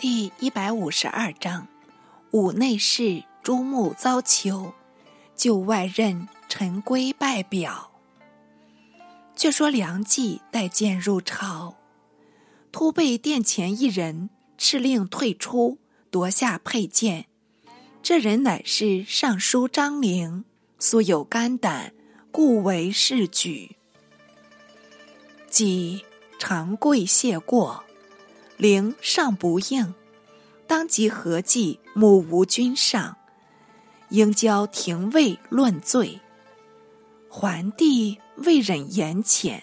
[0.00, 1.66] 第一百五十二章，
[2.30, 4.72] 武内侍朱穆遭囚，
[5.34, 7.90] 就外任陈规拜表。
[9.34, 11.74] 却说梁冀带剑入朝，
[12.70, 15.78] 突被殿前一人敕令退出，
[16.12, 17.26] 夺下佩剑。
[18.00, 20.44] 这人乃是尚书张陵，
[20.78, 21.92] 素有肝胆，
[22.30, 23.74] 故为是举。
[25.50, 26.04] 即
[26.38, 27.82] 长跪谢过。
[28.58, 29.94] 灵尚不应，
[30.66, 33.16] 当即合计母无君上，
[34.10, 36.20] 应交廷尉论罪。
[37.28, 39.62] 桓帝未忍言浅，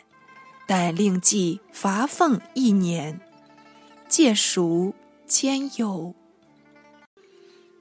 [0.65, 3.19] 但令计罚俸一年，
[4.07, 4.93] 借赎
[5.27, 6.15] 兼游。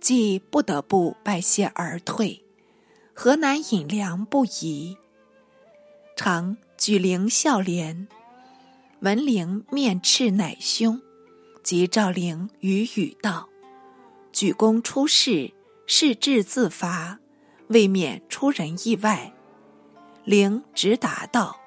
[0.01, 2.45] 既不得不拜谢而退，
[3.15, 4.97] 河南引粮不疑，
[6.17, 8.09] 常举灵孝廉。
[9.01, 11.01] 闻灵面赤乃凶，
[11.65, 13.49] 即召灵与语道
[14.33, 15.55] ：“举公出事，
[15.87, 17.19] 事至自罚，
[17.69, 19.33] 未免出人意外。”
[20.25, 21.59] 灵直答道：“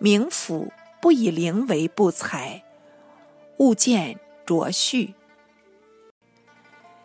[0.00, 2.64] 明府不以灵为不才，
[3.58, 5.14] 勿见卓序。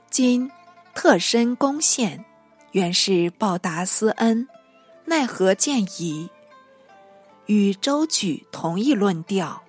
[0.09, 0.52] 今
[0.95, 2.25] 特申攻献，
[2.72, 4.47] 原是报答私恩，
[5.06, 6.31] 奈何见疑？”
[7.45, 9.64] 与周举同一论调，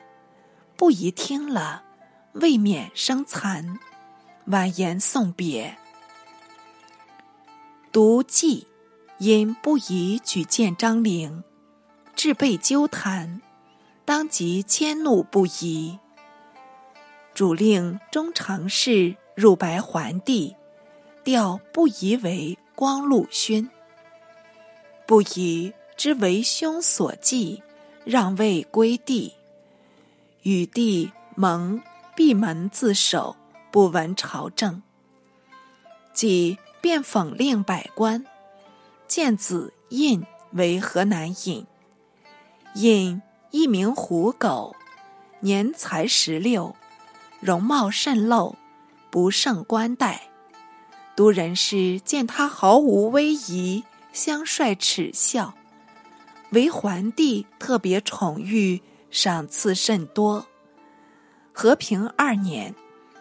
[0.76, 1.83] 不宜听了，
[2.34, 3.78] 未免生残。
[4.46, 5.78] 婉言送别，
[7.90, 8.66] 独记
[9.18, 11.42] 因不宜举荐张陵，
[12.14, 13.40] 至被纠弹，
[14.05, 15.98] 当即迁怒不已。
[17.32, 20.55] 主令中常侍入白桓帝，
[21.24, 23.70] 调不宜为光禄勋，
[25.06, 25.72] 不宜。
[25.96, 27.62] 之为兄所忌，
[28.05, 29.32] 让位归帝。
[30.42, 31.80] 与帝蒙
[32.16, 33.36] 闭门自守，
[33.72, 34.82] 不闻朝政。
[36.12, 38.24] 即便讽令百官，
[39.08, 41.66] 见子印为河南尹。
[42.74, 44.77] 印一名虎狗，
[45.40, 46.77] 年才十六，
[47.40, 48.55] 容貌甚陋，
[49.10, 50.28] 不胜官待。
[51.16, 55.55] 都人士见他毫无威仪，相率耻笑。
[56.50, 60.46] 为桓帝特别宠遇，赏赐甚多。
[61.56, 62.74] 和平二年，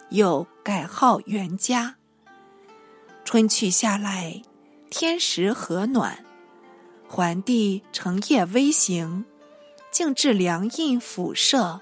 [0.09, 1.97] 又改号元嘉。
[3.23, 4.41] 春去下来，
[4.89, 6.25] 天时和暖，
[7.07, 9.23] 桓帝乘夜微行，
[9.91, 11.79] 竟至梁印府舍，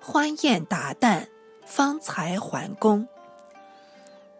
[0.00, 1.28] 欢宴达旦，
[1.64, 3.06] 方才还宫。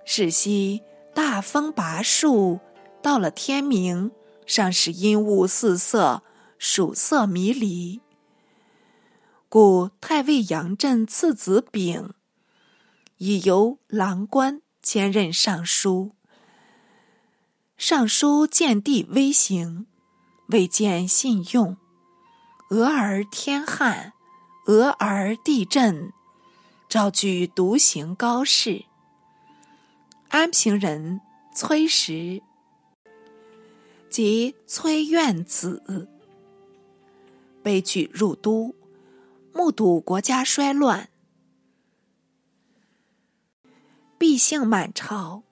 [0.04, 0.82] 是夕
[1.14, 2.58] 大风拔树，
[3.00, 4.10] 到了天明，
[4.44, 6.24] 尚是阴雾四色。
[6.60, 8.00] 曙色迷离，
[9.50, 12.12] 故太尉杨震次子炳
[13.16, 16.12] 已由郎官兼任尚书。
[17.78, 19.86] 尚书见帝微行，
[20.48, 21.78] 未见信用。
[22.68, 24.12] 俄而天旱，
[24.66, 26.12] 俄而地震，
[26.86, 28.84] 召举独行高士。
[30.28, 31.22] 安平人
[31.54, 32.42] 崔实
[34.10, 36.06] 即崔苑子。
[37.62, 38.74] 被举入都，
[39.58, 41.08] 目睹国家衰乱，
[44.16, 45.42] 必幸满朝，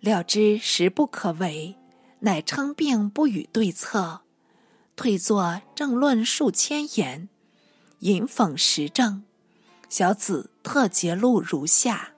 [0.00, 1.74] 了知时不可为，
[2.18, 4.20] 乃称病不与对策，
[4.96, 7.30] 退作政论数千言，
[8.00, 9.24] 引讽时政。
[9.88, 12.10] 小子特节录如下：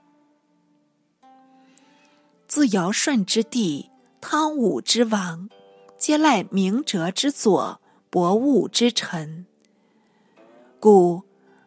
[2.49, 3.89] 自尧舜之帝，
[4.21, 5.49] 汤武之王，
[5.97, 7.81] 皆赖明哲之左。
[8.11, 9.47] 博物之臣，
[10.81, 11.23] 故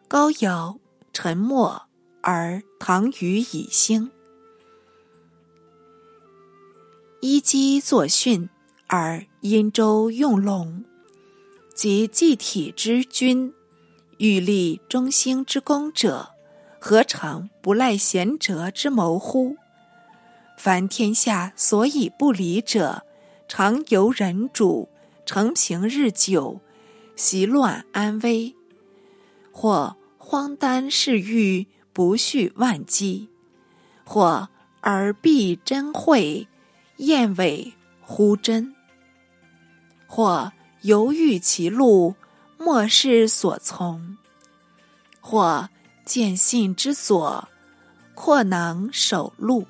[0.08, 0.80] 高尧
[1.12, 1.82] 沉默，
[2.20, 4.10] 而唐虞以兴；
[7.20, 8.50] 依基作训，
[8.88, 10.84] 而殷周用龙。
[11.76, 13.54] 及祭体之君，
[14.18, 16.30] 欲立中兴之功者，
[16.80, 19.56] 何尝不赖贤哲之谋乎？
[20.58, 23.04] 凡天下所以不理者，
[23.46, 24.88] 常由人主。
[25.24, 26.60] 承平日久，
[27.14, 28.54] 习乱安危；
[29.56, 33.28] 或荒诞世欲，不恤万机；
[34.04, 34.48] 或
[34.82, 36.48] 耳必真慧，
[36.96, 38.74] 燕尾忽真；
[40.08, 40.52] 或
[40.82, 42.16] 犹豫其路，
[42.58, 44.16] 莫视所从；
[45.20, 45.70] 或
[46.04, 47.48] 见信之所，
[48.16, 49.64] 阔囊守路；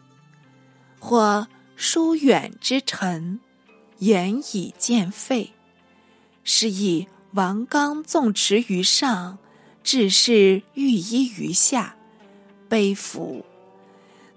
[0.98, 1.46] 或
[1.76, 3.38] 疏远之臣。
[3.98, 5.52] 言以见废，
[6.42, 9.38] 是以王纲纵驰于上，
[9.84, 11.94] 志士御依于下，
[12.70, 13.44] 悲服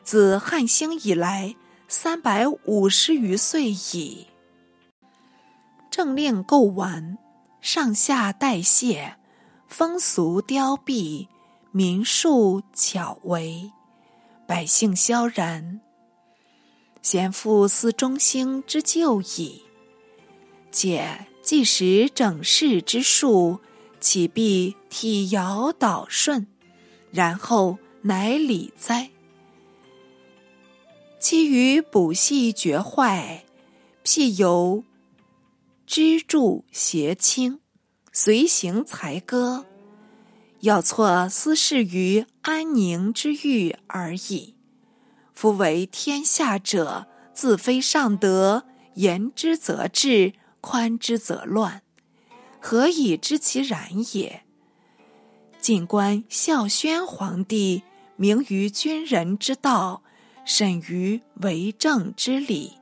[0.04, 1.56] 自汉兴以来
[1.88, 4.28] 三百五十余岁矣。
[5.90, 7.18] 政令构完，
[7.62, 9.16] 上下代谢，
[9.70, 11.28] 风俗凋敝，
[11.72, 13.72] 民庶巧为，
[14.46, 15.80] 百姓萧然。
[17.02, 19.64] 贤妇思中兴之旧矣。
[20.74, 23.62] 且既时整世之术，
[24.00, 26.48] 岂必体摇导顺，
[27.12, 29.10] 然后乃礼哉？
[31.20, 33.46] 其余补细绝坏，
[34.04, 34.84] 譬由
[35.86, 37.60] 支柱斜倾，
[38.12, 39.66] 随行才歌，
[40.62, 44.56] 要错思事于安宁之欲而已。
[45.34, 48.66] 夫为天下者，自非上德，
[48.96, 50.34] 言之则治。
[50.60, 51.82] 宽之则乱，
[52.60, 54.44] 何以知其然也？
[55.60, 57.84] 晋观孝宣皇帝，
[58.16, 60.04] 明于君人之道，
[60.46, 62.74] 审于为政之理，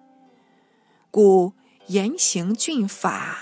[1.11, 1.53] 故
[1.87, 3.37] 严刑峻法，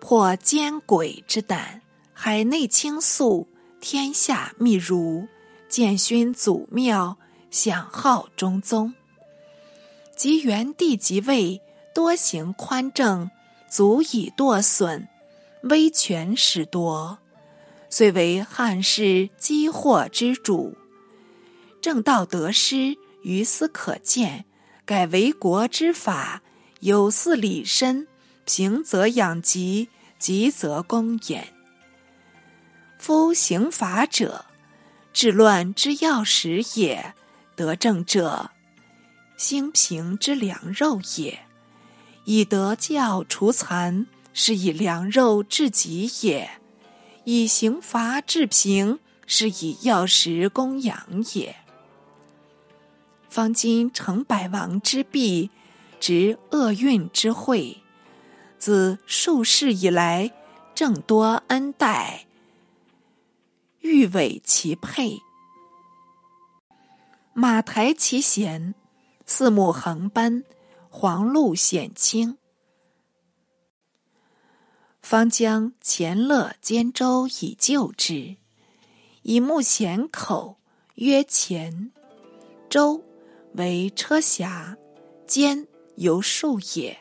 [0.00, 3.48] 破奸鬼之胆，海内清肃，
[3.80, 5.28] 天下密如，
[5.68, 7.16] 建勋祖庙，
[7.50, 8.94] 享号中宗。
[10.16, 11.60] 及元帝即位。
[11.94, 13.28] 多行宽政，
[13.68, 15.08] 足以堕损，
[15.62, 17.18] 威权使夺，
[17.90, 20.76] 虽为汉室积祸之主。
[21.80, 24.44] 正道得失，于斯可见。
[24.84, 26.40] 改为国之法，
[26.80, 28.08] 有似礼身，
[28.46, 31.52] 平则养疾，急则公也。
[32.98, 34.46] 夫刑法者，
[35.12, 37.12] 治乱之要使也；
[37.54, 38.50] 得政者，
[39.36, 41.38] 兴平之良肉也。
[42.30, 46.46] 以德教除残，是以良肉治疾也；
[47.24, 51.56] 以刑罚治平，是以药食供养也。
[53.30, 55.48] 方今成百王之弊，
[55.98, 57.78] 执厄运之会，
[58.58, 60.30] 自数世以来，
[60.74, 62.26] 正多恩待，
[63.80, 65.18] 欲委其配，
[67.32, 68.74] 马台其贤，
[69.24, 70.44] 四目横斑。
[70.90, 72.38] 黄路显清，
[75.00, 78.36] 方将前乐兼州以救之。
[79.22, 80.58] 以目前口，
[80.94, 81.92] 曰前
[82.70, 83.04] 周
[83.52, 84.76] 为车峡，
[85.26, 86.98] 兼由数也。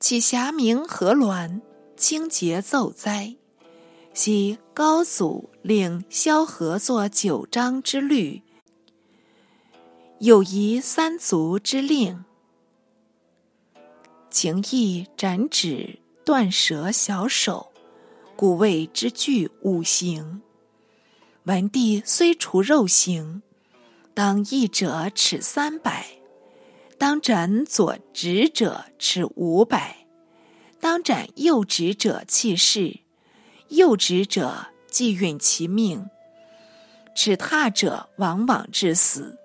[0.00, 1.60] 其侠名何鸾，
[1.96, 3.36] 清节奏哉？
[4.12, 8.42] 昔高祖令萧何作九章之律。
[10.22, 12.24] 有夷三族之令，
[14.30, 17.72] 情义斩指断舌小手，
[18.36, 20.40] 故谓之具五行。
[21.42, 23.42] 文帝虽除肉刑，
[24.14, 26.06] 当义者耻三百，
[26.96, 30.06] 当斩左指者耻五百，
[30.78, 33.00] 当斩右指者弃市，
[33.70, 36.08] 右指者即殒其命，
[37.12, 39.40] 耻踏者往往致死。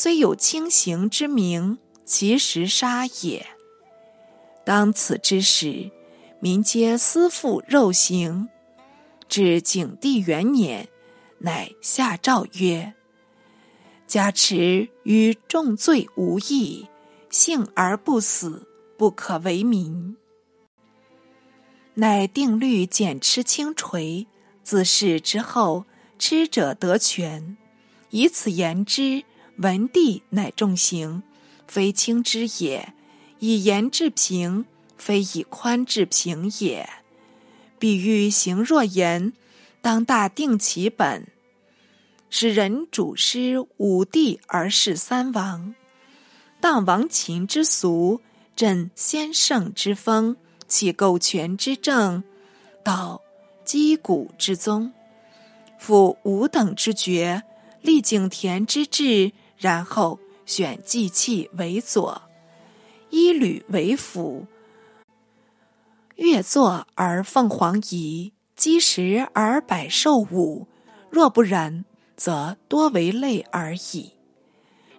[0.00, 3.44] 虽有轻刑之名，其实杀也。
[4.64, 5.90] 当此之时，
[6.38, 8.48] 民皆思负肉刑。
[9.28, 10.88] 至景帝元年，
[11.38, 12.94] 乃下诏曰
[14.06, 16.86] ：“加持与重罪无异，
[17.28, 20.16] 幸而不死，不可为民。”
[21.94, 24.28] 乃定律减吃轻锤，
[24.62, 25.86] 自是之后，
[26.20, 27.56] 吃者得全。
[28.10, 29.24] 以此言之。
[29.58, 31.22] 文帝乃重刑，
[31.66, 32.92] 非轻之也；
[33.40, 34.64] 以严治平，
[34.96, 36.88] 非以宽治平也。
[37.78, 39.32] 比喻行若严，
[39.80, 41.26] 当大定其本，
[42.30, 45.74] 使人主师五帝而事三王，
[46.60, 48.20] 荡王秦之俗，
[48.54, 50.36] 振先圣之风，
[50.66, 52.22] 起构权之政，
[52.84, 53.20] 导
[53.64, 54.92] 击鼓之宗，
[55.78, 57.42] 复五等之爵，
[57.82, 59.32] 立景田之治。
[59.58, 62.22] 然后选祭器为左，
[63.10, 64.46] 衣履为辅。
[66.16, 70.66] 月坐而凤凰仪，积食而百兽舞。
[71.10, 71.84] 若不然，
[72.16, 74.12] 则多为累而已。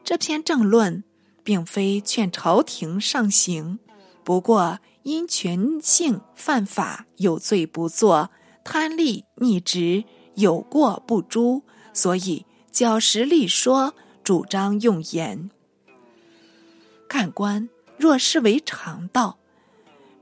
[0.03, 1.03] 这篇政论，
[1.43, 3.79] 并非劝朝廷上刑，
[4.23, 8.31] 不过因权性犯法有罪不作，
[8.63, 10.03] 贪利逆职
[10.35, 11.63] 有过不诛，
[11.93, 13.93] 所以较实力说。
[14.29, 15.49] 主张用盐。
[17.07, 17.67] 看官
[17.97, 19.39] 若视为常道，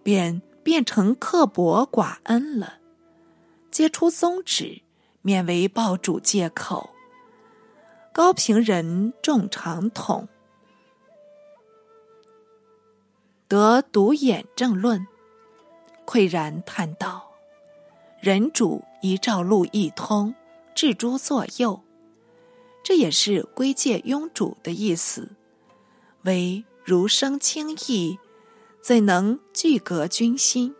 [0.02, 2.76] 便变成刻薄寡恩了。
[3.70, 4.82] 皆出宗旨，
[5.24, 6.92] 免为报主借口。
[8.14, 10.30] 高平人重长统，
[13.50, 15.06] 得独眼正论，
[16.06, 17.32] 喟然叹道
[18.24, 20.34] ：“人主一照路一通，
[20.74, 21.82] 置诸左右。”
[22.88, 25.36] 这也是归戒庸主的意思。
[26.22, 28.18] 为儒生轻易，
[28.82, 30.74] 怎能具革君心？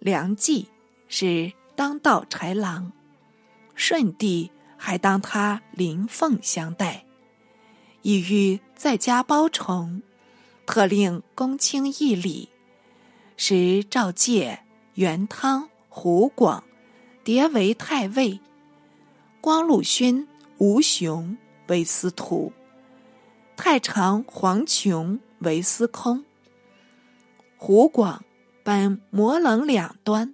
[0.00, 0.68] 梁冀
[1.08, 2.92] 是当道豺狼，
[3.74, 7.06] 舜帝还当他灵凤相待，
[8.02, 10.02] 意欲在家包宠，
[10.66, 12.50] 特令公卿议礼，
[13.38, 14.62] 使赵介、
[14.96, 16.62] 元汤、胡广
[17.24, 18.40] 迭为太尉，
[19.40, 20.28] 光禄勋
[20.62, 22.52] 吴雄为司徒。
[23.56, 26.24] 太常黄琼为司空，
[27.56, 28.24] 湖广
[28.62, 30.32] 本模棱两端，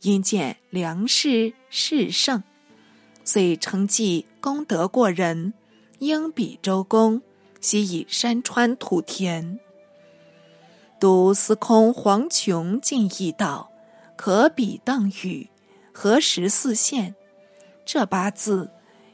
[0.00, 2.42] 因见梁氏势盛，
[3.22, 5.54] 遂称计功德过人，
[6.00, 7.22] 应比周公，
[7.60, 9.60] 悉以山川土田。
[10.98, 13.70] 读司空黄琼进义道，
[14.16, 15.48] 可比邓禹，
[15.92, 17.14] 何时四县？
[17.84, 18.71] 这八字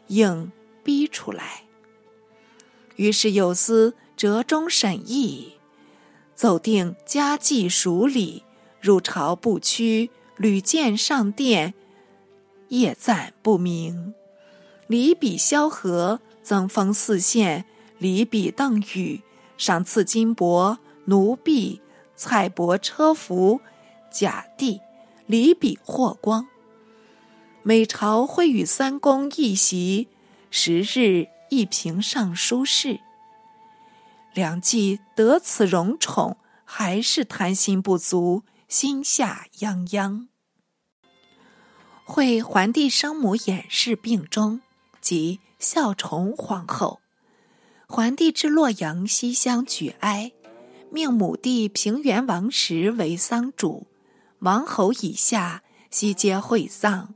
[0.09, 1.63] 应逼出来。
[2.97, 5.55] 于是有司折中审议，
[6.35, 8.43] 奏定家祭属礼，
[8.81, 11.75] 入朝不趋，屡见上殿，
[12.69, 14.15] 夜赞不明。
[14.89, 17.65] 礼比萧何，增封四县；
[17.99, 19.23] 礼比邓禹，
[19.57, 21.81] 赏赐金帛、奴婢、
[22.17, 23.61] 菜帛、车服、
[24.11, 24.81] 甲地；
[25.27, 26.49] 礼比霍光，
[27.69, 30.09] 每朝会与三公一席，
[30.51, 31.29] 十日。
[31.51, 33.01] 一平尚书事，
[34.33, 40.29] 梁冀得此荣宠，还是贪心不足，心下泱泱。
[42.05, 44.63] 会桓帝生母偃氏病终，
[45.03, 47.01] 即孝崇皇后。
[47.87, 50.33] 桓帝至洛阳西乡举哀，
[50.91, 53.87] 命母弟平原王时为丧主，
[54.39, 57.15] 王侯以下悉皆会丧，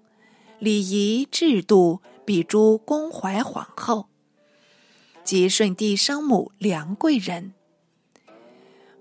[0.62, 4.06] 礼仪制度比诸公怀皇后。
[5.24, 7.52] 即舜帝生母梁贵人，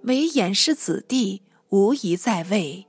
[0.01, 2.87] 为偃氏子弟，无疑在位。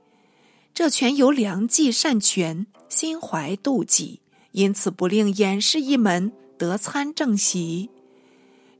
[0.73, 4.21] 这全由梁冀擅权，心怀妒忌，
[4.53, 7.91] 因此不令偃氏一门得参政席。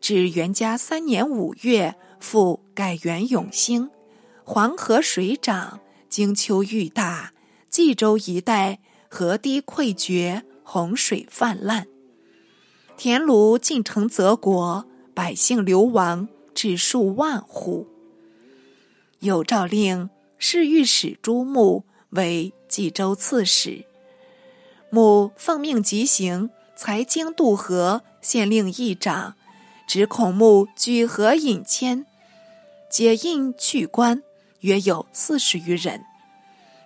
[0.01, 3.91] 至元嘉三年五月，复改元永兴，
[4.43, 7.33] 黄河水涨，荆丘愈大，
[7.69, 8.79] 冀州一带
[9.13, 11.85] 河堤溃决，洪水泛滥。
[12.97, 17.85] 田庐进城泽国，百姓流亡至数万户。
[19.19, 23.85] 有诏令侍御史朱穆为冀州刺史，
[24.89, 29.35] 穆奉命急行，才经渡河，县令议长，
[29.87, 32.07] 指孔穆举河引迁，
[32.89, 34.23] 解印去官，
[34.61, 36.03] 约有四十余人。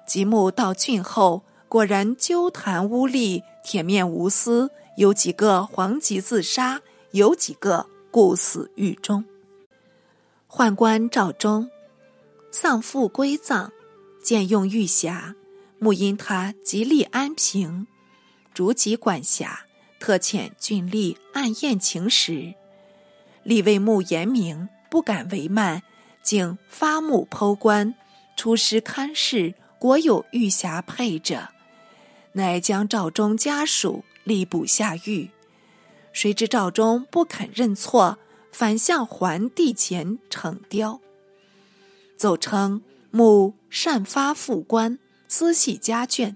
[0.05, 4.71] 即穆到郡后，果然纠谈污吏，铁面无私。
[4.95, 6.81] 有几个黄疾自杀，
[7.11, 9.23] 有几个故死狱中。
[10.49, 11.69] 宦官赵忠
[12.49, 13.71] 丧父归葬，
[14.23, 15.35] 见用玉匣，
[15.77, 17.85] 穆因他极力安平，
[18.55, 19.65] 逐级管辖，
[19.99, 22.55] 特遣郡吏暗验情实。
[23.45, 25.83] 吏为穆严明，不敢为慢，
[26.23, 27.93] 竟发木剖棺，
[28.35, 31.49] 出师看视，果有玉匣配着，
[32.33, 34.03] 乃将赵忠家属。
[34.25, 35.29] 吏部下狱，
[36.11, 38.17] 谁知赵忠不肯认错，
[38.51, 40.99] 反向桓帝前逞刁，
[42.17, 46.35] 奏称穆擅发副官，私系家眷。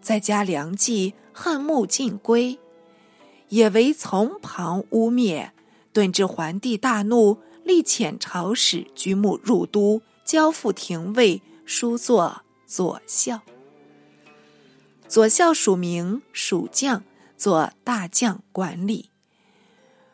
[0.00, 2.58] 再加梁冀恨穆尽归，
[3.50, 5.50] 也为从旁污蔑，
[5.92, 13.40] 顿至桓帝大怒，力遣朝使拘穆入都，交付廷尉，书作左校。
[15.08, 17.02] 左校署名，蜀将
[17.38, 19.10] 做大将管理。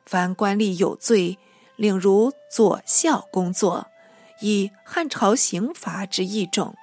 [0.07, 1.37] 凡官吏有罪，
[1.75, 3.89] 领如左校工作，
[4.41, 6.77] 以汉朝刑罚之一种。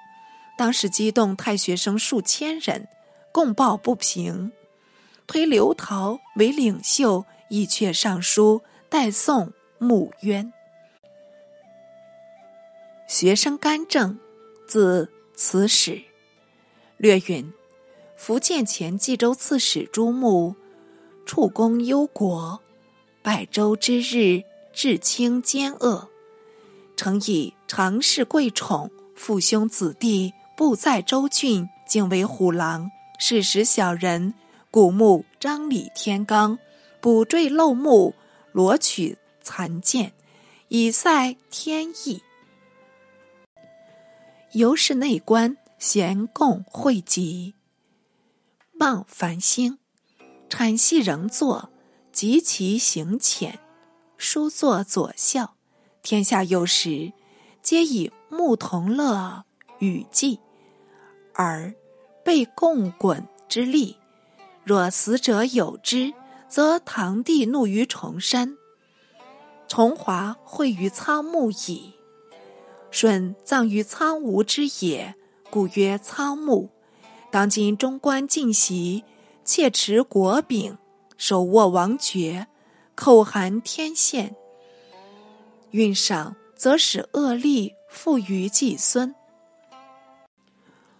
[0.58, 2.86] 当时激动太学生数千人，
[3.32, 4.52] 共报不平，
[5.26, 10.52] 推刘陶为领袖，以阙上书，代送穆渊。
[13.08, 14.18] 学生干政，
[14.68, 16.02] 字慈史，
[16.98, 17.50] 略云。
[18.24, 20.54] 福建前冀州刺史朱穆，
[21.26, 22.60] 处公忧国，
[23.20, 26.08] 百州之日，至清奸恶，
[26.96, 34.34] 诚以常侍贵宠，父兄子弟不在州郡，竟为虎狼，事实小人，
[34.70, 36.58] 古墓张李天罡，
[37.00, 38.14] 补缀漏木，
[38.52, 40.12] 罗取残剑，
[40.68, 42.22] 以塞天意。
[44.52, 47.54] 由是内官，咸共汇集。
[48.82, 49.78] 望繁星，
[50.48, 51.70] 产系仍作，
[52.10, 53.60] 及其行浅，
[54.16, 55.54] 书作左校。
[56.02, 57.12] 天下有时，
[57.62, 59.44] 皆以牧童乐
[59.78, 60.40] 雨季，
[61.32, 61.72] 而
[62.24, 63.98] 被共滚之力。
[64.64, 66.12] 若死者有之，
[66.48, 68.58] 则堂弟怒于崇山，
[69.68, 71.92] 崇华会于苍木矣。
[72.90, 75.14] 舜葬于苍梧之野，
[75.50, 76.71] 故曰苍木。
[77.32, 79.04] 当今中官进袭，
[79.42, 80.76] 窃持国柄，
[81.16, 82.46] 手握王爵，
[82.94, 84.36] 口含天宪。
[85.70, 89.14] 运赏则使恶力附于季孙，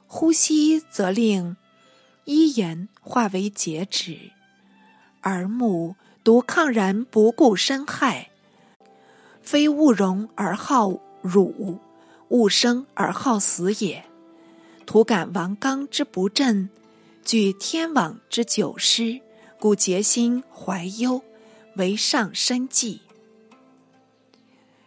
[0.06, 1.54] 呼吸则令
[2.24, 4.16] 一言化为截止。
[5.20, 8.30] 而目独抗然不顾身害，
[9.42, 11.78] 非物荣而好辱，
[12.30, 14.02] 物生而好死也。
[14.84, 16.68] 徒感王刚之不振，
[17.24, 19.20] 惧天网之久失，
[19.58, 21.22] 故结心怀忧，
[21.76, 23.00] 为上深计。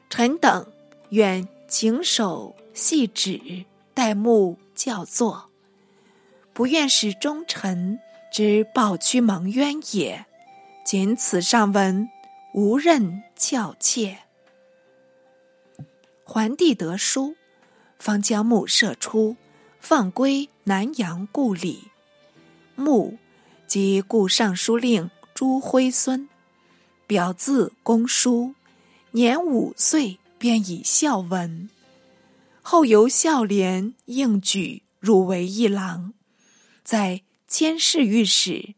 [0.10, 0.72] 臣等
[1.10, 5.50] 愿谨守细旨，待目教作，
[6.54, 8.00] 不愿使忠臣
[8.32, 10.26] 之暴屈蒙冤也。
[10.86, 12.08] 仅此上文，
[12.54, 14.20] 无任教妾。
[16.24, 17.36] 桓帝得书，
[17.98, 19.36] 方将目射出。
[19.88, 21.92] 放归南阳故里，
[22.74, 23.20] 穆
[23.68, 26.28] 即故尚书令朱辉孙，
[27.06, 28.56] 表字公叔，
[29.12, 31.70] 年五岁便以孝文，
[32.64, 36.16] 后由孝廉应举入为一郎，
[36.84, 38.74] 在监视御史，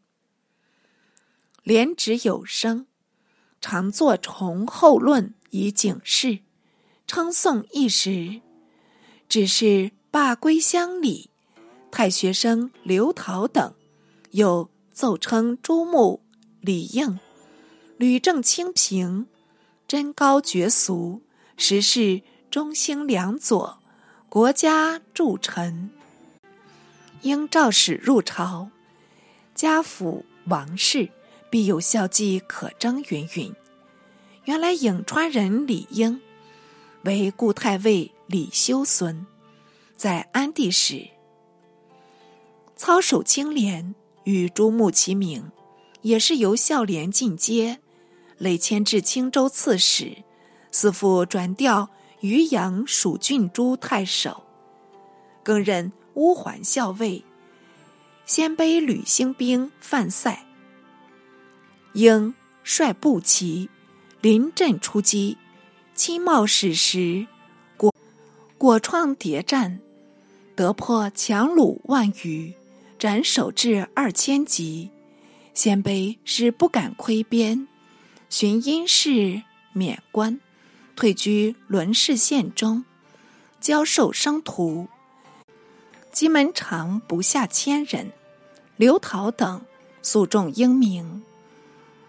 [1.62, 2.86] 廉职有声，
[3.62, 6.40] 常作崇厚论以警示，
[7.06, 8.42] 称颂一时，
[9.26, 9.92] 只是。
[10.20, 11.30] 罢归乡里，
[11.92, 13.72] 太学生刘陶等，
[14.32, 16.20] 又奏称朱穆、
[16.60, 17.20] 李应
[17.98, 19.28] 吕正清平，
[19.86, 21.22] 贞高绝俗，
[21.56, 23.78] 实是中兴良佐，
[24.28, 25.88] 国家助臣。
[27.22, 28.70] 应召使入朝，
[29.54, 31.08] 家父王氏
[31.48, 33.00] 必有孝绩可征。
[33.10, 33.54] 云云。
[34.46, 36.20] 原来颍川人李应，
[37.04, 39.24] 为故太尉李修孙。
[39.98, 41.08] 在安帝时，
[42.76, 45.50] 操守清廉，与朱穆齐名，
[46.02, 47.80] 也是由孝廉进阶，
[48.36, 50.18] 累迁至青州刺史，
[50.70, 54.44] 司复转调渔阳蜀郡诸太守，
[55.42, 57.24] 更任乌桓校尉，
[58.24, 60.46] 鲜卑吕兴兵犯塞，
[61.94, 62.32] 应
[62.62, 63.68] 率步骑
[64.20, 65.36] 临阵出击，
[65.96, 67.26] 亲冒矢石，
[67.76, 67.92] 果
[68.56, 69.80] 果创谍战。
[70.58, 72.52] 得破强虏万余，
[72.98, 74.90] 斩首至二千级。
[75.54, 77.68] 鲜卑是不敢窥边，
[78.28, 79.40] 寻因事
[79.72, 80.40] 免官，
[80.96, 82.84] 退居伦氏县中，
[83.60, 84.88] 教授生徒。
[86.10, 88.10] 基门长不下千人。
[88.76, 89.60] 刘陶等
[90.02, 91.22] 素重英名，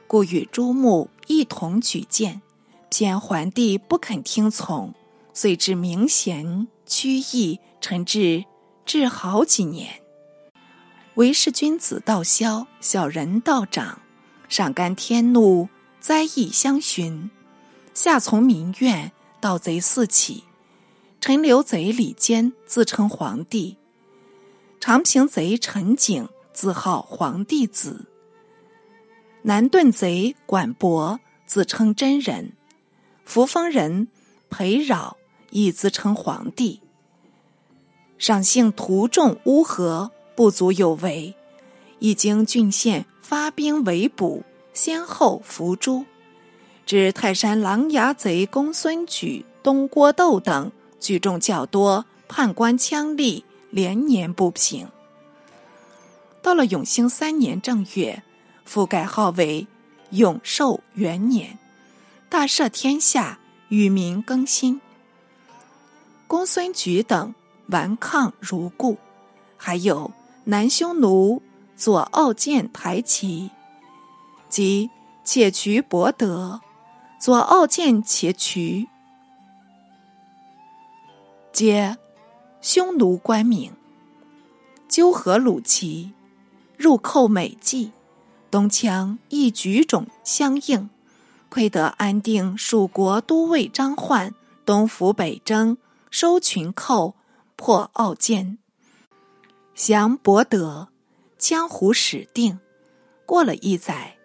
[0.07, 2.41] 故与朱穆一同举荐，
[2.89, 4.95] 偏桓帝不肯听从，
[5.35, 7.61] 遂至明贤屈意。
[7.81, 8.43] 臣至
[8.85, 10.01] 至好几年，
[11.15, 14.01] 为是君子道消，小人道长。
[14.49, 15.69] 上干天怒，
[16.01, 17.29] 灾异相寻；
[17.93, 20.43] 下从民怨，盗贼四起。
[21.21, 23.77] 陈留贼李坚自称皇帝，
[24.81, 28.07] 长平贼陈景自号皇帝子。
[29.43, 32.57] 南顿贼管伯自称真人，
[33.23, 34.09] 扶风人
[34.49, 35.15] 裴扰
[35.51, 36.81] 亦自称皇帝。
[38.17, 41.35] 赏幸徒众乌合，不足有为。
[41.99, 46.05] 已经郡县发兵围捕，先后伏诛。
[46.85, 54.87] 至泰山琅琊贼公孙举、东郭斗等聚众较多，判官枪吏连年不平。
[56.41, 58.23] 到了永兴三年正月，
[58.65, 59.67] 复改号为
[60.11, 61.59] 永寿元年，
[62.29, 64.79] 大赦天下，与民更新。
[66.29, 67.33] 公孙举等。
[67.71, 68.97] 顽抗如故，
[69.55, 70.11] 还有
[70.45, 71.39] 南匈奴
[71.75, 73.51] 左傲剑台齐，
[74.49, 74.89] 即
[75.23, 76.61] 且渠伯德
[77.19, 78.87] 左傲剑且渠，
[81.53, 81.95] 皆
[82.59, 83.71] 匈奴官名。
[84.87, 86.11] 纠合鲁齐，
[86.75, 87.91] 入寇美济，
[88.49, 90.89] 东羌亦举种相应，
[91.49, 94.33] 窥得安定蜀国都尉张焕
[94.65, 95.77] 东伏北征，
[96.09, 97.15] 收群寇，
[97.55, 98.57] 破傲坚，
[99.75, 100.89] 降伯德，
[101.37, 102.59] 江湖始定。
[103.25, 104.17] 过了一载，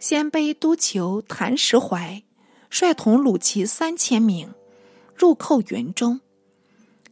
[0.00, 2.24] 鲜卑都酋谭石怀
[2.68, 4.52] 率同虏骑三千名
[5.14, 6.20] 入寇云中。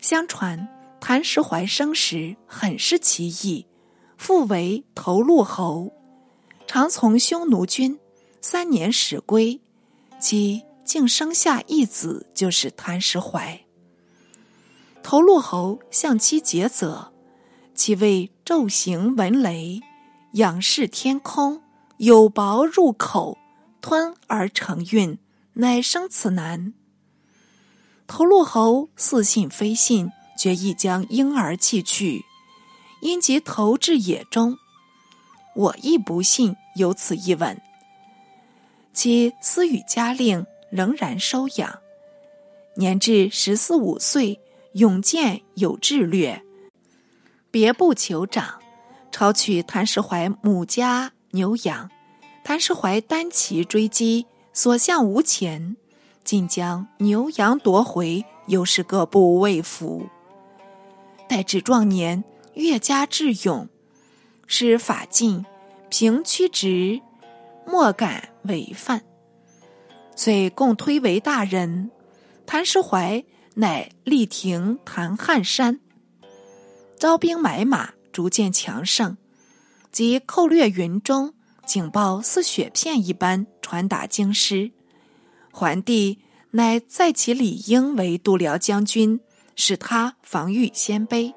[0.00, 0.68] 相传
[1.00, 3.64] 谭石怀生时很是奇异，
[4.16, 5.92] 父为头鹿侯，
[6.66, 8.00] 常从匈奴军，
[8.40, 9.60] 三年始归，
[10.20, 13.60] 其竟生下一子，就是谭石怀。
[15.02, 17.12] 头鹿侯向其结泽，
[17.74, 19.80] 其谓昼行闻雷。
[20.32, 21.62] 仰视天空，
[21.98, 23.38] 有雹入口，
[23.80, 25.16] 吞而成孕，
[25.52, 26.74] 乃生此男。
[28.08, 32.24] 头鹿侯似信非信，决意将婴儿弃去，
[33.00, 34.58] 因即投至野中。
[35.54, 37.60] 我亦不信有此一文。
[38.92, 41.78] 其私语家令，仍然收养。
[42.74, 44.40] 年至十四五岁，
[44.72, 46.42] 勇健有志略，
[47.52, 48.60] 别不求长。
[49.12, 51.88] 抄取谭石怀母家牛羊，
[52.42, 55.76] 谭石怀单骑追击，所向无前，
[56.24, 60.08] 竟将牛羊夺回，又是各部未服。
[61.28, 63.68] 待至壮年，越加智勇，
[64.48, 65.46] 施法禁，
[65.88, 67.00] 平曲直，
[67.64, 69.04] 莫敢违犯，
[70.16, 71.90] 遂共推为大人。
[72.46, 73.24] 谭师怀
[73.54, 75.80] 乃力挺谭汉山，
[76.98, 77.90] 招兵买马。
[78.12, 79.16] 逐渐强盛，
[79.90, 81.34] 即寇掠云中，
[81.66, 84.70] 警报似雪片一般传达京师。
[85.50, 86.20] 桓帝
[86.52, 89.18] 乃再起李英为度辽将军，
[89.56, 91.34] 使他防御鲜卑。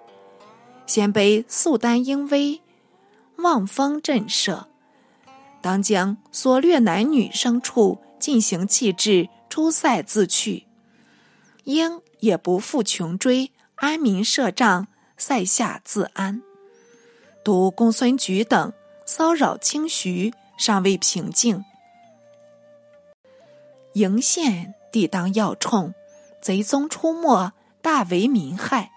[0.86, 2.62] 鲜卑素丹英威，
[3.38, 4.66] 望风震慑，
[5.60, 10.66] 当将所掠男女牲畜进行弃置，出塞自去。
[11.64, 16.42] 英也不复穷追，安民设帐，塞下自安。
[17.44, 18.74] 独公孙举等
[19.06, 21.64] 骚扰清徐，尚未平静。
[23.94, 25.94] 营县地当要冲，
[26.42, 27.52] 贼踪出没，
[27.82, 28.92] 大为民害。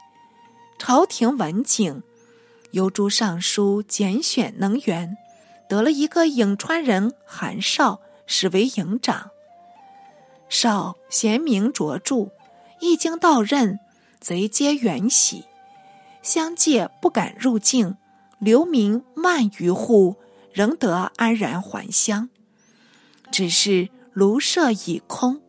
[0.78, 2.02] 朝廷闻警，
[2.72, 5.16] 由诸尚书拣选能员，
[5.68, 8.00] 得了一个颍川人韩少，
[8.30, 9.32] 使为营长。
[10.48, 12.30] 绍贤明卓著，
[12.78, 13.80] 一经到任，
[14.20, 15.46] 贼皆远徙，
[16.22, 17.96] 相借不敢入境。
[18.38, 20.16] 流民万余户，
[20.52, 22.30] 仍得安然还乡。
[23.30, 25.42] 只是庐舍已空，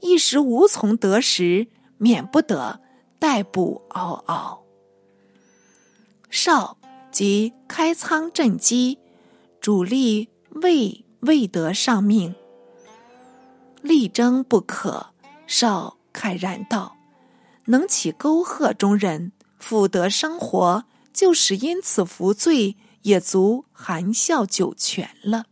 [0.00, 1.66] 一时无从得食，
[1.98, 2.80] 免不得
[3.18, 4.64] 逮捕嗷嗷。
[6.30, 6.78] 少
[7.10, 8.98] 即开仓赈饥，
[9.60, 10.30] 主力
[10.62, 12.34] 未未得上命，
[13.82, 15.06] 力争不可。
[15.46, 16.96] 少慨然道
[17.66, 25.46] ：“能起沟壑中人，复得生活。”就使因此服罪，也足含笑九泉了。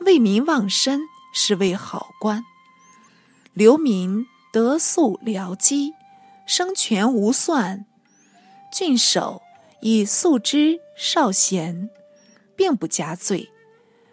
[0.00, 1.00] 为民忘身
[1.32, 2.44] 是为好官，
[3.54, 5.94] 流民得素疗机，
[6.46, 7.86] 生权无算。
[8.70, 9.40] 郡守
[9.80, 11.88] 以素之少贤，
[12.54, 13.50] 并不加罪，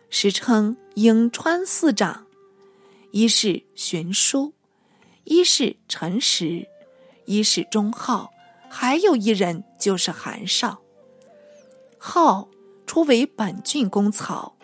[0.09, 2.25] 时称颍川四长。
[3.11, 4.53] 一是荀叔，
[5.23, 6.67] 一是陈实，
[7.25, 8.31] 一是钟浩。
[8.69, 10.81] 还有一人就是韩少。
[11.97, 12.49] 浩
[12.85, 14.55] 初为本郡公曹，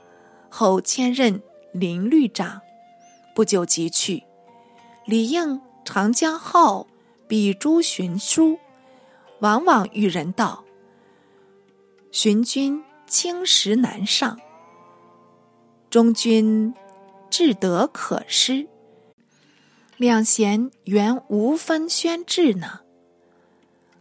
[0.50, 2.62] 后迁任林律长，
[3.34, 4.24] 不久即去。
[5.06, 6.86] 李应常将浩
[7.28, 8.60] 比诸荀书，
[9.40, 10.64] 往往与人道
[12.12, 14.40] ：“荀君青石难上，
[15.94, 16.74] 中君
[17.30, 18.68] 至德可施，
[19.96, 22.80] 两贤原无分宣志呢。”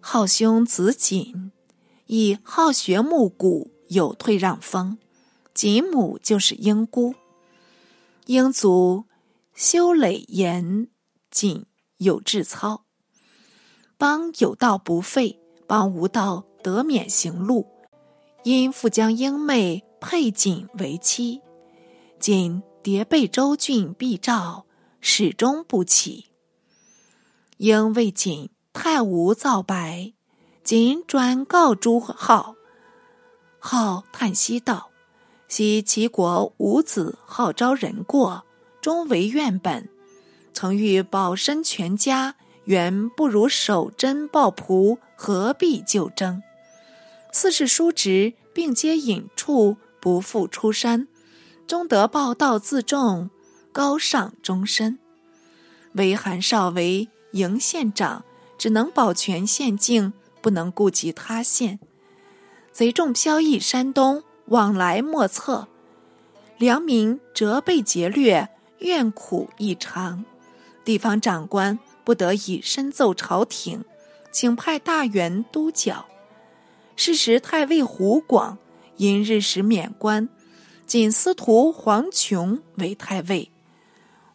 [0.01, 1.53] 好兄子锦，
[2.07, 4.97] 以好学慕古，有退让风。
[5.53, 7.15] 锦母就是英姑，
[8.25, 9.05] 英祖
[9.53, 10.89] 修累严
[11.31, 11.67] 谨，
[11.99, 12.87] 有志操。
[13.99, 17.67] 邦有道不废，邦无道得免行路。
[18.45, 21.43] 因复将英妹配锦为妻，
[22.23, 24.65] 锦叠被周郡避诏，
[25.01, 26.27] 始终不起。
[27.57, 28.49] 英为锦。
[28.73, 30.15] 太无造白，
[30.63, 32.55] 仅转告朱浩。
[33.59, 34.91] 浩叹息道
[35.47, 38.45] ：“昔齐国五子号召人过，
[38.81, 39.91] 终为怨本。
[40.55, 46.41] 曾欲保身全家，原不如守贞抱朴，何必就争？
[47.31, 51.09] 四世叔侄并皆隐处，不复出山，
[51.67, 53.31] 终得报道自重，
[53.73, 54.99] 高尚终身。
[55.95, 58.25] 唯韩少为营县长，
[58.59, 61.79] 只能保全县境，不能顾及他县。
[62.73, 65.69] 贼众飘逸山东，往来莫测，
[66.59, 68.49] 良民折被劫掠，
[68.79, 70.25] 怨苦异常。
[70.85, 73.85] 地方长官不得已申奏朝廷，
[74.31, 76.07] 请派大员督剿。
[76.97, 78.59] 是时太尉胡广
[78.97, 80.29] 因日食免官，
[80.93, 83.51] 仅司徒黄琼为太尉，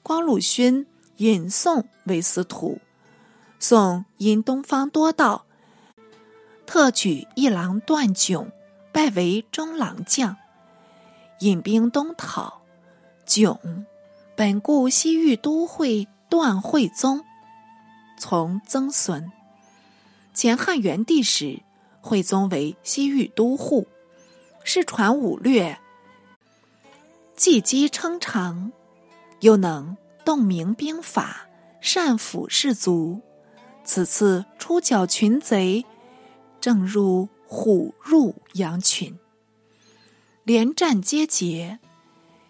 [0.02, 2.80] 光禄勋尹宋为司徒。
[3.60, 5.46] 宋因东方多盗，
[6.66, 8.52] 特举一郎段炯
[8.92, 10.36] 拜为中郎将，
[11.42, 12.64] 引兵东讨。
[13.24, 13.86] 炯
[14.36, 16.08] 本故西域都会。
[16.28, 17.24] 段惠宗
[18.18, 19.32] 从曾孙。
[20.34, 21.62] 前汉元帝时，
[22.02, 23.88] 惠宗为西域都护，
[24.64, 25.80] 世传武略，
[27.38, 28.74] 技击称长，
[29.40, 29.96] 又能
[30.26, 31.48] 洞明兵法，
[31.80, 33.22] 善抚士卒。
[33.86, 35.86] 此次出剿群贼，
[36.60, 39.18] 正入虎入羊群，
[40.44, 41.80] 连战皆捷，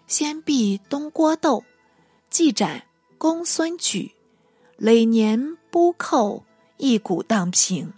[0.08, 1.62] 先避东郭窦，
[2.28, 2.82] 继斩。
[3.18, 4.12] 公孙举
[4.76, 6.44] 累年不寇，
[6.76, 7.92] 一鼓荡平。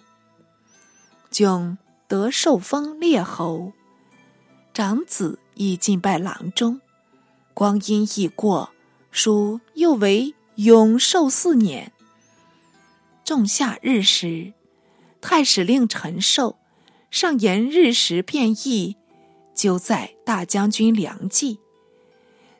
[1.31, 1.77] 迥
[2.09, 3.75] 得受封列侯，
[4.73, 6.81] 长子亦进拜郎中。
[7.55, 8.71] 光阴已过，
[9.11, 11.93] 书又为永寿四年。
[13.25, 14.53] 仲夏日时，
[15.21, 16.57] 太史令陈寿
[17.11, 18.97] 上言日时变异，
[19.55, 21.59] 就在大将军梁冀，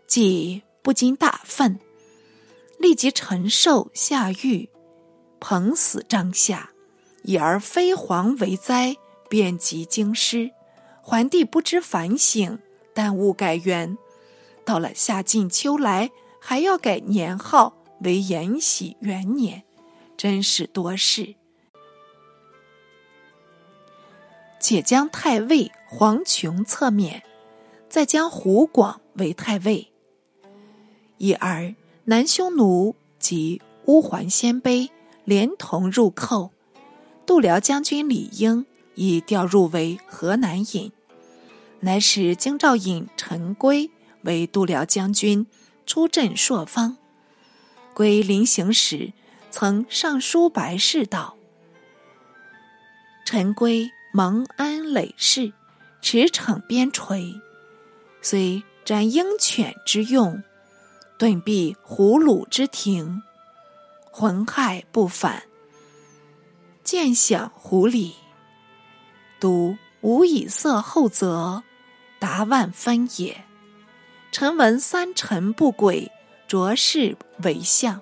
[0.07, 1.79] 冀不禁大愤。
[2.79, 4.69] 立即陈寿下狱，
[5.39, 6.71] 捧死帐下，
[7.23, 8.97] 以而飞黄为灾，
[9.29, 10.51] 遍及京师。
[11.03, 12.59] 桓帝不知反省，
[13.01, 13.97] 耽误改元。
[14.63, 19.63] 到了夏尽秋来，还要改年号为延禧元年，
[20.19, 21.35] 真是多事。
[24.61, 27.23] 且将太尉黄琼侧免，
[27.89, 29.91] 再将胡广为太尉，
[31.17, 31.75] 以而。
[32.05, 34.91] 南匈奴及乌桓鲜卑
[35.25, 36.51] 连同入寇，
[37.25, 40.93] 度辽将军李英已调入为河南尹，
[41.81, 43.91] 乃使京兆尹陈规
[44.23, 45.47] 为度辽将军，
[45.87, 46.97] 出镇朔方。
[47.95, 49.13] 归临行时，
[49.51, 51.37] 曾上书白氏道
[53.27, 55.53] ：“陈规蒙恩累世，
[56.01, 57.41] 驰骋边陲，
[58.23, 60.43] 虽斩鹰犬之用。”
[61.19, 63.23] 顿避胡虏之庭，
[64.11, 65.43] 浑害不返。
[66.83, 68.15] 见享胡礼，
[69.39, 71.63] 独无以色后则，
[72.21, 73.45] 达万分也。
[74.31, 76.13] 臣闻三臣不轨，
[76.47, 78.01] 着世为相；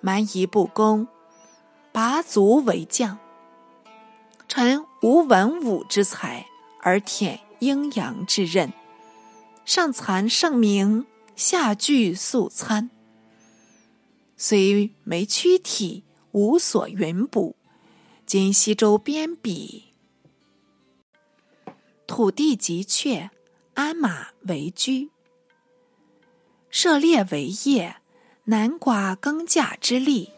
[0.00, 1.06] 蛮夷不公，
[1.92, 3.18] 拔族为将。
[4.48, 6.46] 臣无文武之才，
[6.80, 8.72] 而舔阴阳之任，
[9.66, 11.04] 上惭圣明。
[11.36, 12.90] 下惧素餐，
[14.36, 17.56] 虽没躯体，无所云补。
[18.26, 19.84] 今西周边鄙，
[22.06, 23.30] 土地极阙，
[23.80, 25.08] 鞍马为居，
[26.68, 27.96] 涉猎为业，
[28.44, 30.34] 男寡耕稼之利，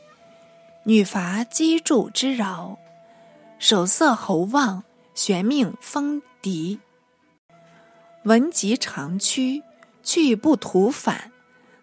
[0.84, 2.78] 女伐机杼之饶。
[3.58, 6.78] 守色侯望，玄命封敌，
[8.22, 9.64] 文疾长驱。
[10.04, 11.32] 去不图返，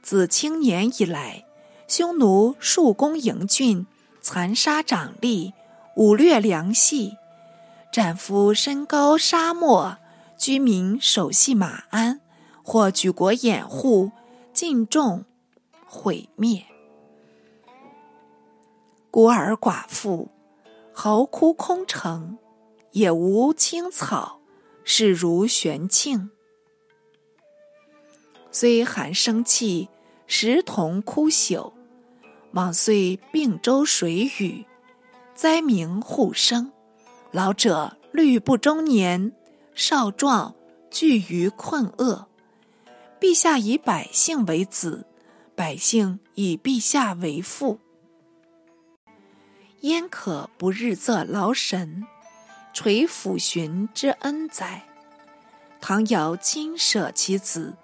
[0.02, 1.44] 自青年以来，
[1.90, 3.86] 匈奴数攻营郡，
[4.22, 5.52] 残杀长吏，
[5.96, 7.18] 武略良细，
[7.92, 9.98] 斩夫身高沙漠，
[10.40, 12.22] 居民守系马鞍，
[12.64, 14.10] 或举国掩护，
[14.54, 15.26] 尽众
[15.86, 16.66] 毁灭。
[19.12, 20.30] 孤儿寡妇，
[20.94, 22.38] 嚎哭空城，
[22.92, 24.40] 也无青草，
[24.86, 26.30] 视如玄庆。
[28.50, 29.90] 虽寒生气，
[30.26, 31.74] 时同枯朽。
[32.54, 34.66] 往岁并舟水雨，
[35.36, 36.72] 灾民互生。
[37.32, 39.34] 老者虑不中年，
[39.82, 40.54] 少壮
[40.92, 42.28] 惧于困厄。
[43.18, 45.06] 陛下以百姓为子，
[45.56, 47.80] 百姓以陛下为父，
[49.80, 52.06] 焉可不日仄劳神，
[52.74, 54.86] 垂抚寻之恩哉？
[55.80, 57.78] 唐尧亲舍其子。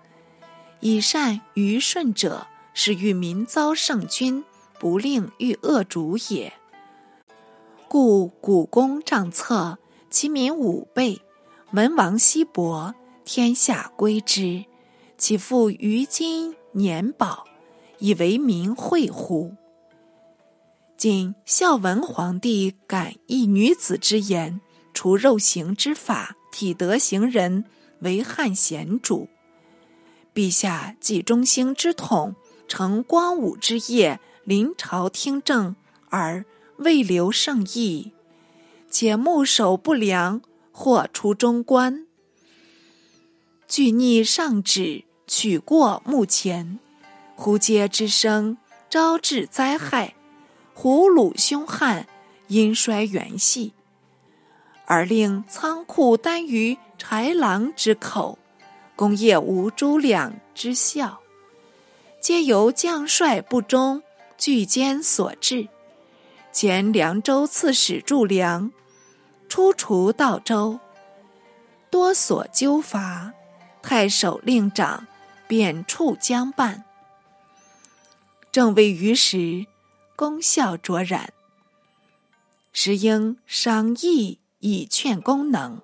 [0.81, 4.43] 以善于顺者，是欲民遭圣君，
[4.77, 6.51] 不令欲恶主也。
[7.87, 9.79] 故古公账册
[10.09, 11.21] 其民五倍。
[11.75, 14.63] 文王西伯，天下归之。
[15.17, 17.43] 岂复于今年宝，
[17.99, 19.53] 以为民惠乎？
[20.95, 24.61] 今孝文皇帝感一女子之言，
[24.93, 27.65] 除肉刑之法，体德行人
[27.99, 29.27] 为汉贤主。
[30.33, 32.35] 陛下继中兴之统，
[32.69, 35.75] 承光武之业，临朝听政
[36.07, 36.45] 而
[36.77, 38.13] 未留圣意，
[38.89, 40.41] 且目守不良，
[40.77, 42.05] 或出中官，
[43.65, 45.05] 惧逆上旨。
[45.27, 46.77] 取过目前，
[47.35, 48.57] 胡阶之声
[48.89, 50.13] 招致灾害；
[50.73, 52.05] 胡虏凶悍，
[52.47, 53.73] 因衰元系，
[54.85, 58.37] 而令仓库单于豺狼之口，
[58.95, 61.21] 工业无诸两之效，
[62.21, 64.03] 皆由将帅不忠，
[64.37, 65.69] 拒奸所致。
[66.51, 68.71] 前凉州刺史祝良，
[69.47, 70.79] 出除道州，
[71.89, 73.33] 多所纠罚，
[73.81, 75.07] 太守令长。
[75.47, 76.85] 贬黜将办，
[78.51, 79.67] 正位于时，
[80.15, 81.31] 功效卓然。
[82.73, 85.79] 时应商议以劝功能，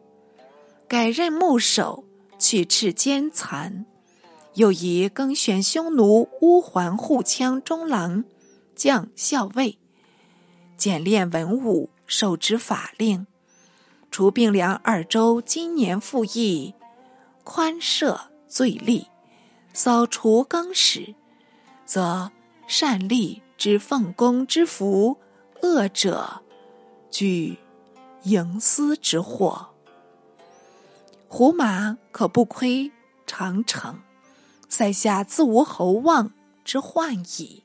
[0.88, 2.06] 改任牧守，
[2.40, 3.86] 去斥奸残。
[4.56, 8.26] 又以更选匈奴乌桓护羌中郎
[8.76, 9.78] 将校尉，
[10.76, 13.28] 简练文武，受之法令。
[14.12, 16.76] 除并梁二州今年复议，
[17.46, 19.06] 宽赦罪吏。
[19.74, 21.16] 扫除更始，
[21.86, 22.30] 则
[22.68, 25.18] 善利之奉公之福，
[25.62, 26.42] 恶者
[27.10, 27.58] 具
[28.24, 29.70] 营私之祸。
[31.30, 32.92] 胡马可不亏
[33.26, 34.02] 长城，
[34.68, 36.34] 塞下自无侯望
[36.66, 37.64] 之患矣。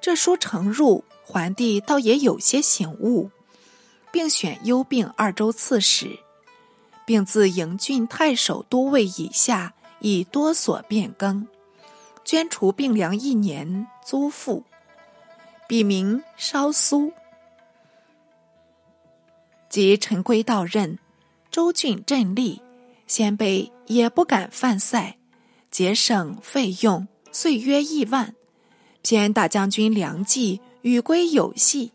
[0.00, 3.30] 这书呈入，桓帝倒也有些醒悟，
[4.12, 6.18] 并选幽并二州刺史，
[7.04, 9.74] 并自营郡太守都尉以下。
[10.02, 11.46] 以多所变更，
[12.24, 14.64] 捐除并粮一年租赋，
[15.68, 17.12] 笔名稍苏。
[19.68, 20.98] 及陈规到任，
[21.50, 22.60] 州郡镇吏，
[23.06, 25.18] 先辈也不敢犯塞，
[25.70, 28.34] 节省费用，岁约亿万。
[29.02, 31.92] 偏大将军梁冀与归有隙，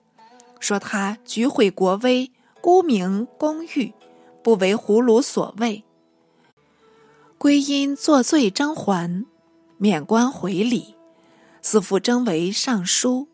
[0.65, 3.93] 说他举毁国威，沽名公誉，
[4.41, 5.83] 不为胡虏所畏。
[7.37, 9.27] 归因作罪征还，
[9.77, 10.95] 免官回礼，
[11.61, 13.27] 司复征为尚书，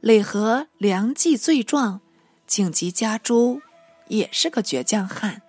[0.00, 2.02] 累合梁冀罪状，
[2.46, 3.62] 紧急加诛，
[4.08, 5.40] 也是个倔强汉。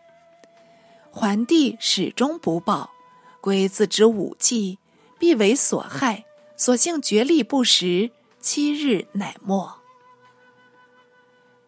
[1.12, 2.92] 桓帝始终不报，
[3.42, 4.80] 归自知武忌
[5.20, 6.24] 必为所害，
[6.56, 9.82] 所幸决力不食，七日乃没。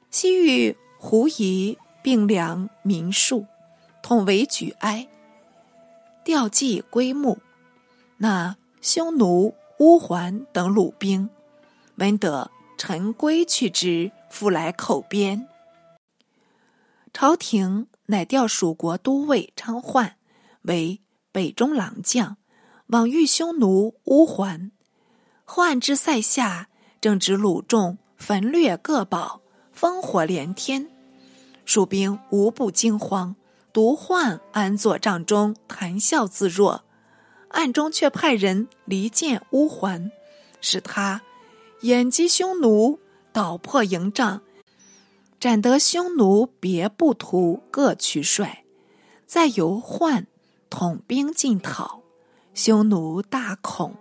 [0.10, 3.46] 西域胡夷并梁民庶，
[4.02, 5.08] 统为举哀。
[6.24, 7.38] 调祭归墓，
[8.18, 11.30] 那匈奴、乌桓等鲁兵，
[11.96, 15.48] 闻得陈归去之，复来口边。
[17.14, 20.18] 朝廷乃调蜀国都尉昌焕
[20.64, 22.38] 为北中郎将，
[22.88, 24.72] 往遇匈奴、乌桓。
[25.46, 29.42] 宦之塞下，正值鲁众焚掠各堡，
[29.80, 30.90] 烽火连天，
[31.64, 33.36] 蜀兵无不惊慌。
[33.72, 36.84] 独患安坐帐中谈笑自若，
[37.50, 40.12] 暗中却派人离间乌桓，
[40.62, 41.22] 使他
[41.82, 42.98] 掩击匈奴，
[43.32, 44.42] 捣破营帐，
[45.40, 48.64] 斩得匈奴别部徒各取帅，
[49.28, 50.26] 再由患
[50.72, 52.02] 统兵进讨，
[52.56, 53.96] 匈奴大恐，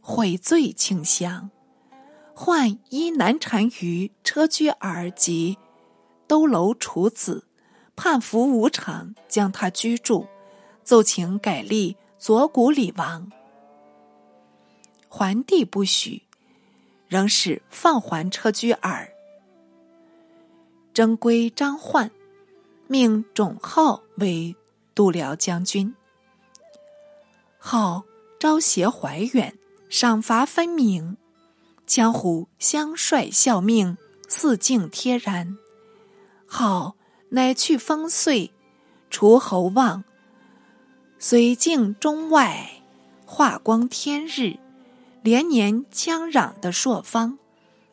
[0.00, 1.50] 悔罪倾降。
[2.42, 5.58] 患依南单于车居尔及
[6.26, 7.44] 兜楼处子。
[7.94, 10.26] 叛服无常，将他居住，
[10.82, 13.30] 奏请改立左谷李王。
[15.06, 16.22] 桓帝不许，
[17.08, 19.12] 仍是放还车居尔。
[20.94, 22.10] 征归张焕，
[22.86, 24.56] 命种浩为
[24.94, 25.94] 度辽将军。
[27.58, 28.02] 浩
[28.38, 29.58] 招协怀远，
[29.90, 31.18] 赏罚分明，
[31.90, 35.58] 江湖相率效命，四境贴然。
[36.46, 36.94] 好。
[37.30, 38.52] 乃去风岁，
[39.08, 40.02] 除侯望，
[41.20, 42.82] 绥靖中外，
[43.24, 44.58] 化光天日，
[45.22, 47.38] 连年羌壤的朔方，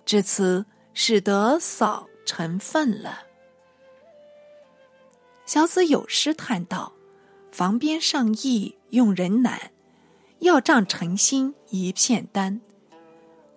[0.06, 3.24] 至此使得扫尘愤了。
[5.45, 6.93] 小子有诗叹道
[7.52, 9.72] ：“房边上意用人难，
[10.39, 12.62] 要仗诚心一片丹。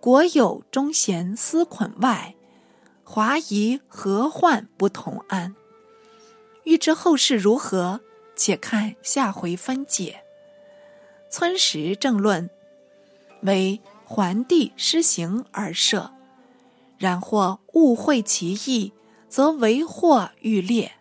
[0.01, 2.35] 国有忠贤思捆外，
[3.05, 5.55] 华夷何患不同安？”
[6.65, 8.01] 欲知后事如何，
[8.35, 10.23] 且看下回分解。
[11.31, 12.49] 村实正论
[13.43, 16.11] 为桓帝施行而设，
[16.99, 18.93] 然或误会其意，
[19.29, 20.93] 则为祸愈烈。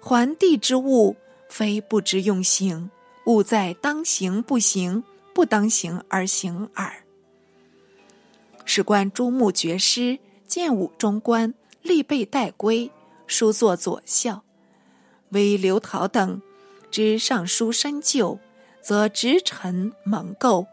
[0.00, 1.16] 桓帝之物，
[1.48, 2.90] 非不知用行，
[3.26, 5.04] 物在当行不行，
[5.34, 7.05] 不当行而行耳。
[8.68, 12.90] 史官朱穆绝诗，建武中官，立备待归，
[13.28, 14.42] 书作左校。
[15.30, 16.42] 为刘陶等
[16.90, 18.38] 之上书深究，
[18.82, 20.66] 则直臣蒙垢，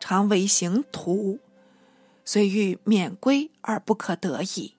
[0.00, 1.38] 常为行徒，
[2.24, 4.74] 虽欲免归而不可得矣。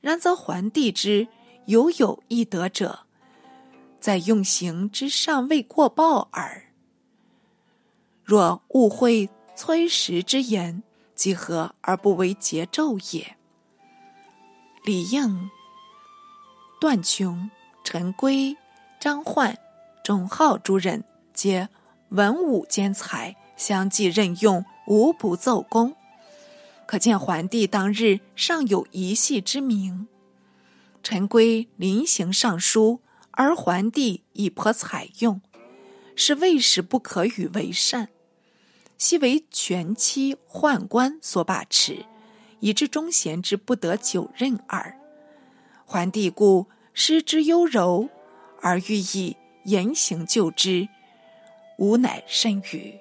[0.00, 1.26] 然则桓帝之
[1.66, 3.00] 犹有一德者，
[3.98, 6.72] 在用刑之上未过报耳。
[8.24, 10.82] 若误会崔实之言。
[11.20, 13.36] 几何而不为桀纣也？
[14.82, 15.50] 李应、
[16.80, 17.50] 段琼、
[17.84, 18.56] 陈规、
[18.98, 19.58] 张焕、
[20.02, 21.04] 钟浩诸人，
[21.34, 21.68] 皆
[22.08, 25.94] 文武兼才，相继任用，无不奏功。
[26.86, 30.08] 可见桓帝当日尚有一系之名。
[31.02, 33.02] 陈规临行上书，
[33.32, 35.42] 而桓帝已颇采用，
[36.16, 38.08] 是未使不可与为善。
[39.00, 42.04] 悉为权妻宦官所把持，
[42.60, 44.94] 以致忠贤之不得久任耳。
[45.86, 48.10] 桓帝故失之优柔，
[48.60, 49.34] 而欲以
[49.64, 50.86] 严刑救之，
[51.78, 53.00] 吾乃甚愚。